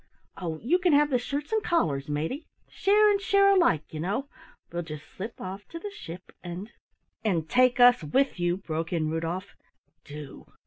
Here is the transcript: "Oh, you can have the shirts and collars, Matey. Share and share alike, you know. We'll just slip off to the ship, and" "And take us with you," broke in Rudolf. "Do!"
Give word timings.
"Oh, 0.35 0.59
you 0.63 0.79
can 0.79 0.93
have 0.93 1.11
the 1.11 1.19
shirts 1.19 1.51
and 1.53 1.61
collars, 1.63 2.09
Matey. 2.09 2.47
Share 2.67 3.11
and 3.11 3.21
share 3.21 3.49
alike, 3.53 3.83
you 3.93 3.99
know. 3.99 4.29
We'll 4.71 4.81
just 4.81 5.03
slip 5.05 5.39
off 5.39 5.67
to 5.67 5.77
the 5.77 5.91
ship, 5.91 6.31
and" 6.41 6.71
"And 7.23 7.47
take 7.47 7.79
us 7.79 8.03
with 8.03 8.39
you," 8.39 8.57
broke 8.57 8.91
in 8.91 9.11
Rudolf. 9.11 9.55
"Do!" 10.03 10.47